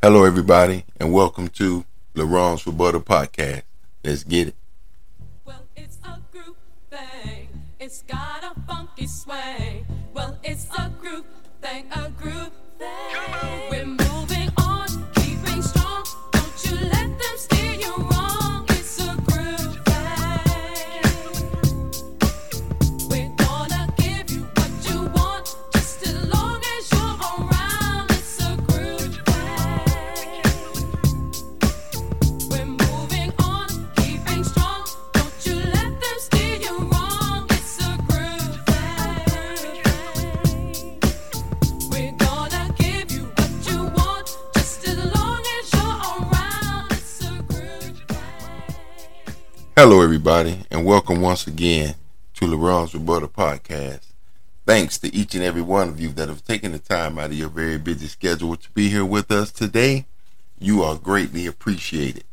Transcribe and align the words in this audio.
Hello, 0.00 0.22
everybody, 0.22 0.84
and 1.00 1.12
welcome 1.12 1.48
to 1.48 1.84
LaRon's 2.14 2.64
Rebuttal 2.64 3.00
Podcast. 3.00 3.62
Let's 4.04 4.22
get 4.22 4.46
it. 4.46 4.54
Well, 5.44 5.64
it's 5.74 5.98
a 6.04 6.20
group 6.30 6.56
thing. 6.88 7.48
It's 7.80 8.02
got 8.02 8.44
a 8.44 8.60
funky 8.60 9.08
swing. 9.08 9.84
Well, 10.14 10.38
it's 10.44 10.68
a 10.78 10.88
group 11.00 11.26
thing, 11.60 11.90
a 11.90 12.07
Hello, 49.80 50.00
everybody, 50.00 50.58
and 50.72 50.84
welcome 50.84 51.20
once 51.20 51.46
again 51.46 51.94
to 52.34 52.48
LaRon's 52.48 52.94
Rebuttal 52.94 53.28
Podcast. 53.28 54.06
Thanks 54.66 54.98
to 54.98 55.14
each 55.14 55.36
and 55.36 55.44
every 55.44 55.62
one 55.62 55.88
of 55.88 56.00
you 56.00 56.08
that 56.14 56.28
have 56.28 56.44
taken 56.44 56.72
the 56.72 56.80
time 56.80 57.16
out 57.16 57.26
of 57.26 57.34
your 57.34 57.48
very 57.48 57.78
busy 57.78 58.08
schedule 58.08 58.56
to 58.56 58.70
be 58.72 58.88
here 58.88 59.04
with 59.04 59.30
us 59.30 59.52
today. 59.52 60.04
You 60.58 60.82
are 60.82 60.96
greatly 60.96 61.46
appreciated. 61.46 62.24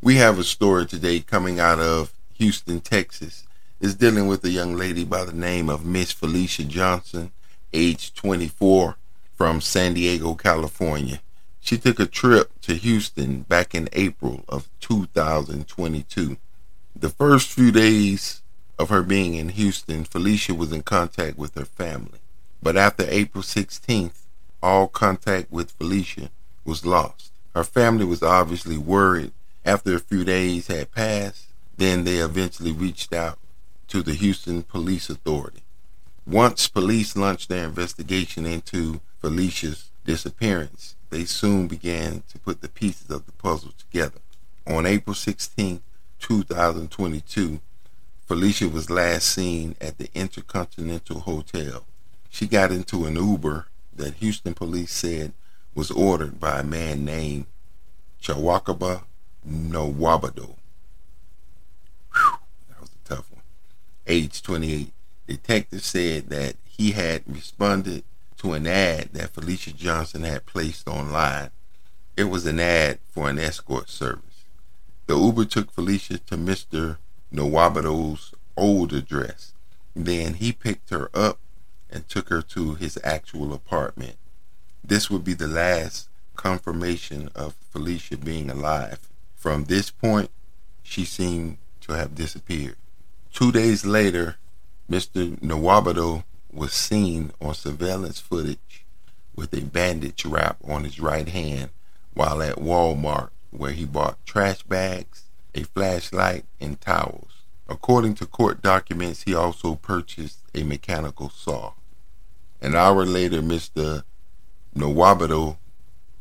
We 0.00 0.18
have 0.18 0.38
a 0.38 0.44
story 0.44 0.86
today 0.86 1.18
coming 1.18 1.58
out 1.58 1.80
of 1.80 2.12
Houston, 2.34 2.78
Texas. 2.78 3.44
It's 3.80 3.94
dealing 3.94 4.28
with 4.28 4.44
a 4.44 4.50
young 4.50 4.76
lady 4.76 5.04
by 5.04 5.24
the 5.24 5.32
name 5.32 5.68
of 5.68 5.84
Miss 5.84 6.12
Felicia 6.12 6.62
Johnson, 6.62 7.32
age 7.72 8.14
24, 8.14 8.96
from 9.34 9.60
San 9.60 9.94
Diego, 9.94 10.36
California. 10.36 11.20
She 11.60 11.76
took 11.76 11.98
a 11.98 12.06
trip 12.06 12.52
to 12.60 12.74
Houston 12.74 13.40
back 13.40 13.74
in 13.74 13.88
April 13.94 14.44
of 14.48 14.68
2022. 14.78 16.36
The 17.04 17.10
first 17.10 17.50
few 17.50 17.70
days 17.70 18.40
of 18.78 18.88
her 18.88 19.02
being 19.02 19.34
in 19.34 19.50
Houston, 19.50 20.04
Felicia 20.04 20.54
was 20.54 20.72
in 20.72 20.82
contact 20.82 21.36
with 21.36 21.54
her 21.54 21.66
family. 21.66 22.20
But 22.62 22.78
after 22.78 23.04
April 23.06 23.44
16th, 23.44 24.22
all 24.62 24.88
contact 24.88 25.52
with 25.52 25.72
Felicia 25.72 26.30
was 26.64 26.86
lost. 26.86 27.30
Her 27.54 27.62
family 27.62 28.06
was 28.06 28.22
obviously 28.22 28.78
worried. 28.78 29.32
After 29.66 29.94
a 29.94 30.00
few 30.00 30.24
days 30.24 30.68
had 30.68 30.92
passed, 30.92 31.48
then 31.76 32.04
they 32.04 32.20
eventually 32.20 32.72
reached 32.72 33.12
out 33.12 33.38
to 33.88 34.02
the 34.02 34.14
Houston 34.14 34.62
Police 34.62 35.10
Authority. 35.10 35.64
Once 36.26 36.68
police 36.68 37.14
launched 37.14 37.50
their 37.50 37.66
investigation 37.66 38.46
into 38.46 39.02
Felicia's 39.20 39.90
disappearance, 40.06 40.96
they 41.10 41.26
soon 41.26 41.66
began 41.66 42.22
to 42.30 42.38
put 42.38 42.62
the 42.62 42.68
pieces 42.70 43.10
of 43.10 43.26
the 43.26 43.32
puzzle 43.32 43.72
together. 43.76 44.20
On 44.66 44.86
April 44.86 45.12
16, 45.12 45.82
2022, 46.20 47.60
Felicia 48.26 48.68
was 48.68 48.88
last 48.88 49.28
seen 49.28 49.76
at 49.80 49.98
the 49.98 50.08
Intercontinental 50.14 51.20
Hotel. 51.20 51.84
She 52.30 52.46
got 52.46 52.72
into 52.72 53.06
an 53.06 53.16
Uber 53.16 53.66
that 53.94 54.14
Houston 54.14 54.54
police 54.54 54.92
said 54.92 55.32
was 55.74 55.90
ordered 55.90 56.40
by 56.40 56.60
a 56.60 56.64
man 56.64 57.04
named 57.04 57.46
Chawakaba 58.22 59.02
Nwabado. 59.46 60.56
Whew, 62.12 62.38
that 62.68 62.80
was 62.80 62.90
a 62.90 63.08
tough 63.08 63.30
one. 63.30 63.42
Age 64.06 64.42
28. 64.42 64.92
Detectives 65.26 65.86
said 65.86 66.28
that 66.30 66.56
he 66.64 66.92
had 66.92 67.22
responded 67.26 68.04
to 68.38 68.52
an 68.52 68.66
ad 68.66 69.10
that 69.12 69.30
Felicia 69.30 69.72
Johnson 69.72 70.22
had 70.22 70.46
placed 70.46 70.88
online. 70.88 71.50
It 72.16 72.24
was 72.24 72.46
an 72.46 72.60
ad 72.60 72.98
for 73.10 73.28
an 73.28 73.38
escort 73.38 73.88
service. 73.88 74.33
The 75.06 75.16
Uber 75.16 75.44
took 75.44 75.70
Felicia 75.70 76.18
to 76.18 76.36
Mr. 76.36 76.96
Nwabado's 77.32 78.32
old 78.56 78.92
address. 78.92 79.52
Then 79.94 80.34
he 80.34 80.52
picked 80.52 80.90
her 80.90 81.10
up 81.14 81.38
and 81.90 82.08
took 82.08 82.28
her 82.28 82.42
to 82.42 82.74
his 82.74 82.98
actual 83.04 83.52
apartment. 83.52 84.16
This 84.82 85.10
would 85.10 85.24
be 85.24 85.34
the 85.34 85.46
last 85.46 86.08
confirmation 86.36 87.28
of 87.34 87.54
Felicia 87.70 88.16
being 88.16 88.50
alive. 88.50 88.98
From 89.36 89.64
this 89.64 89.90
point, 89.90 90.30
she 90.82 91.04
seemed 91.04 91.58
to 91.82 91.92
have 91.92 92.14
disappeared. 92.14 92.76
Two 93.32 93.52
days 93.52 93.84
later, 93.84 94.36
Mr. 94.90 95.38
Nawabado 95.40 96.24
was 96.52 96.72
seen 96.72 97.32
on 97.40 97.54
surveillance 97.54 98.20
footage 98.20 98.84
with 99.34 99.52
a 99.54 99.60
bandage 99.60 100.24
wrap 100.24 100.56
on 100.66 100.84
his 100.84 101.00
right 101.00 101.28
hand 101.28 101.70
while 102.14 102.42
at 102.42 102.56
Walmart, 102.56 103.30
where 103.56 103.72
he 103.72 103.84
bought 103.84 104.24
trash 104.26 104.62
bags, 104.62 105.24
a 105.54 105.62
flashlight, 105.62 106.44
and 106.60 106.80
towels. 106.80 107.30
According 107.68 108.14
to 108.16 108.26
court 108.26 108.60
documents, 108.60 109.22
he 109.22 109.34
also 109.34 109.76
purchased 109.76 110.40
a 110.54 110.64
mechanical 110.64 111.30
saw. 111.30 111.72
An 112.60 112.74
hour 112.74 113.04
later, 113.04 113.40
Mr. 113.40 114.02
Nawabado, 114.76 115.56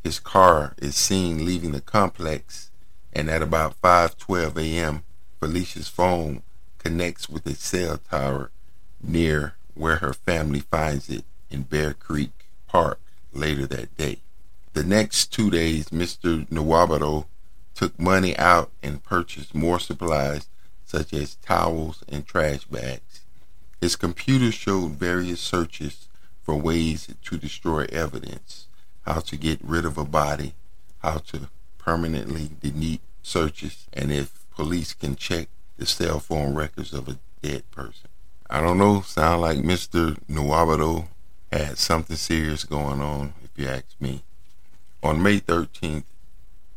his 0.04 0.20
car 0.20 0.76
is 0.78 0.96
seen 0.96 1.46
leaving 1.46 1.72
the 1.72 1.82
complex, 1.82 2.70
and 3.12 3.30
at 3.30 3.42
about 3.42 3.82
5:12 3.82 4.58
a.m., 4.58 5.04
Felicia's 5.40 5.88
phone 5.88 6.44
connects 6.78 7.30
with 7.30 7.46
a 7.46 7.56
cell 7.56 7.98
tower 7.98 8.52
near 9.02 9.56
where 9.74 9.98
her 9.98 10.14
family 10.14 10.60
finds 10.60 11.10
it 11.10 11.26
in 11.50 11.64
Bear 11.64 11.94
Creek 11.94 12.48
Park 12.68 13.00
later 13.34 13.66
that 13.68 13.96
day. 13.98 14.20
The 14.74 14.84
next 14.84 15.32
two 15.32 15.52
days, 15.52 15.90
Mr. 15.90 16.48
Nawabado 16.50 17.26
took 17.76 18.00
money 18.00 18.36
out 18.38 18.72
and 18.82 19.04
purchased 19.04 19.54
more 19.54 19.80
supplies 19.80 20.48
such 20.84 21.14
as 21.14 21.36
towels 21.36 22.04
and 22.10 22.26
trash 22.26 22.66
bags. 22.66 23.22
His 23.80 23.96
computer 23.96 24.52
showed 24.52 24.94
various 24.94 25.40
searches 25.40 26.08
for 26.42 26.56
ways 26.56 27.08
to 27.24 27.38
destroy 27.38 27.86
evidence, 27.92 28.68
how 29.06 29.20
to 29.20 29.38
get 29.38 29.60
rid 29.64 29.86
of 29.86 29.98
a 29.98 30.06
body, 30.06 30.54
how 31.00 31.18
to 31.18 31.50
permanently 31.78 32.50
delete 32.62 33.02
searches, 33.22 33.86
and 33.94 34.12
if 34.12 34.44
police 34.56 34.94
can 34.94 35.16
check 35.16 35.50
the 35.78 35.86
cell 35.86 36.20
phone 36.20 36.56
records 36.56 36.94
of 36.94 37.08
a 37.08 37.20
dead 37.42 37.70
person. 37.70 38.10
I 38.50 38.62
don't 38.62 38.78
know, 38.78 39.02
sound 39.02 39.42
like 39.42 39.60
Mr. 39.60 40.18
Nawabado 40.28 41.08
had 41.52 41.78
something 41.78 42.16
serious 42.16 42.64
going 42.64 43.02
on, 43.02 43.34
if 43.44 43.52
you 43.56 43.68
ask 43.68 43.86
me. 44.00 44.24
On 45.04 45.22
May 45.22 45.42
13th, 45.42 46.06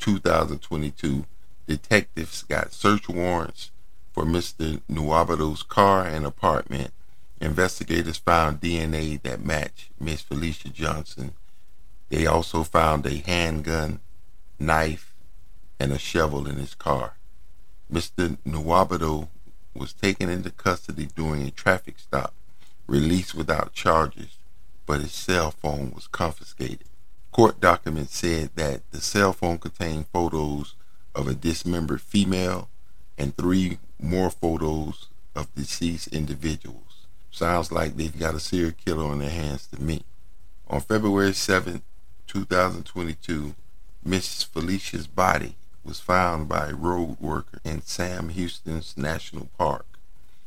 2022, 0.01 1.27
detectives 1.69 2.43
got 2.43 2.73
search 2.73 3.09
warrants 3.09 3.71
for 4.13 4.25
Mr. 4.25 4.81
Nuabado's 4.91 5.63
car 5.63 6.05
and 6.05 6.27
apartment. 6.27 6.93
Investigators 7.41 8.17
found 8.17 8.61
DNA 8.61 9.23
that 9.23 9.45
matched 9.45 9.91
Miss 10.01 10.23
Felicia 10.23 10.71
Johnson. 10.71 11.35
They 12.09 12.27
also 12.27 12.65
found 12.65 13.07
a 13.07 13.19
handgun, 13.19 14.01
knife, 14.59 15.15
and 15.79 15.93
a 15.93 15.99
shovel 15.99 16.49
in 16.49 16.57
his 16.57 16.75
car. 16.75 17.19
Mr. 17.93 18.39
Nuabado 18.45 19.29
was 19.73 19.93
taken 19.93 20.29
into 20.29 20.51
custody 20.51 21.09
during 21.15 21.47
a 21.47 21.53
traffic 21.53 22.01
stop, 22.01 22.35
released 22.89 23.37
without 23.37 23.73
charges, 23.73 24.37
but 24.85 25.01
his 25.01 25.13
cell 25.13 25.53
phone 25.53 25.93
was 25.95 26.09
confiscated. 26.09 26.89
Court 27.37 27.61
documents 27.61 28.17
said 28.17 28.49
that 28.55 28.81
the 28.93 29.01
cell 29.03 29.35
phone 29.35 29.59
contained 29.59 30.07
photos 30.11 30.73
of 31.15 31.29
a 31.29 31.35
dismembered 31.35 32.01
female 32.01 32.71
and 33.19 33.37
three 33.37 33.77
more 34.01 34.31
photos 34.31 35.09
of 35.35 35.55
deceased 35.55 36.09
individuals. 36.09 37.07
Sounds 37.31 37.71
like 37.71 37.95
they've 37.95 38.19
got 38.19 38.35
a 38.35 38.41
serial 38.41 38.73
killer 38.73 39.05
on 39.05 39.19
their 39.19 39.29
hands 39.29 39.67
to 39.67 39.83
me. 39.83 40.05
On 40.69 40.81
February 40.81 41.35
7, 41.35 41.83
2022, 42.27 43.55
Mrs. 44.09 44.47
Felicia's 44.47 45.07
body 45.07 45.57
was 45.85 46.01
found 46.01 46.49
by 46.49 46.69
a 46.69 46.75
road 46.75 47.21
worker 47.21 47.61
in 47.63 47.83
Sam 47.83 48.31
Houston's 48.31 48.97
National 48.97 49.51
Park. 49.59 49.85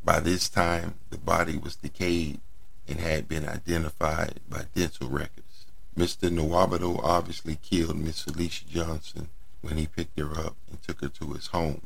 By 0.03 0.21
this 0.21 0.49
time, 0.49 0.95
the 1.11 1.19
body 1.19 1.55
was 1.55 1.75
decayed 1.75 2.39
and 2.87 2.99
had 2.99 3.27
been 3.27 3.47
identified 3.47 4.39
by 4.49 4.65
dental 4.73 5.07
records. 5.07 5.38
Mr. 5.99 6.29
Nawabado 6.31 6.97
obviously 7.03 7.57
killed 7.61 7.97
Miss 7.97 8.21
Felicia 8.21 8.63
Johnson 8.69 9.27
when 9.59 9.75
he 9.75 9.85
picked 9.85 10.17
her 10.17 10.31
up 10.31 10.55
and 10.69 10.81
took 10.81 11.01
her 11.01 11.09
to 11.09 11.33
his 11.33 11.47
home. 11.47 11.81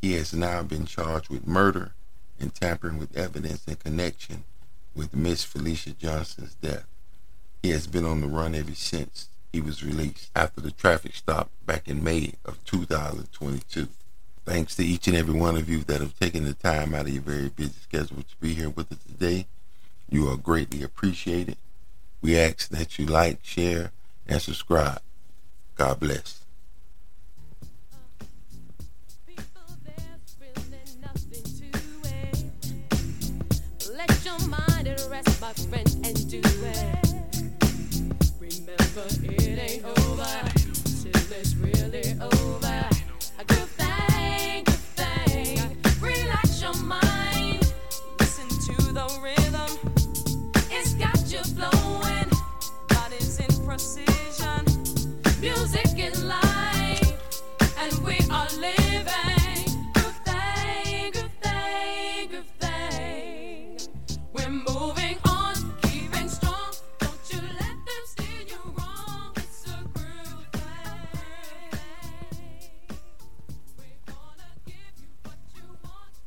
He 0.00 0.14
has 0.14 0.34
now 0.34 0.64
been 0.64 0.84
charged 0.84 1.28
with 1.28 1.46
murder 1.46 1.92
and 2.40 2.52
tampering 2.52 2.98
with 2.98 3.16
evidence 3.16 3.64
in 3.68 3.76
connection 3.76 4.42
with 4.96 5.14
Miss 5.14 5.44
Felicia 5.44 5.90
Johnson's 5.90 6.54
death. 6.54 6.86
He 7.62 7.70
has 7.70 7.86
been 7.86 8.04
on 8.04 8.20
the 8.20 8.26
run 8.26 8.56
ever 8.56 8.74
since 8.74 9.28
he 9.52 9.60
was 9.60 9.84
released 9.84 10.32
after 10.34 10.60
the 10.60 10.72
traffic 10.72 11.14
stop 11.14 11.48
back 11.64 11.86
in 11.86 12.02
May 12.02 12.32
of 12.44 12.64
2022. 12.64 13.86
Thanks 14.44 14.74
to 14.74 14.84
each 14.84 15.06
and 15.06 15.16
every 15.16 15.38
one 15.38 15.56
of 15.56 15.68
you 15.68 15.84
that 15.84 16.00
have 16.00 16.18
taken 16.18 16.44
the 16.44 16.54
time 16.54 16.96
out 16.96 17.06
of 17.06 17.12
your 17.12 17.22
very 17.22 17.48
busy 17.48 17.78
schedule 17.80 18.24
to 18.24 18.36
be 18.40 18.54
here 18.54 18.70
with 18.70 18.90
us 18.90 18.98
today. 19.06 19.46
You 20.10 20.28
are 20.30 20.36
greatly 20.36 20.82
appreciated. 20.82 21.56
We 22.22 22.38
ask 22.38 22.68
that 22.68 22.98
you 23.00 23.06
like, 23.06 23.40
share, 23.42 23.90
and 24.28 24.40
subscribe. 24.40 25.02
God 25.74 25.98
bless. 25.98 26.38
Remember, 38.40 39.06
it 39.22 39.58
ain't 39.58 39.84
over 39.84 40.52
till 41.02 41.32
it's 41.32 41.54
really 41.56 42.14
over. 42.20 42.41
music. 55.42 55.91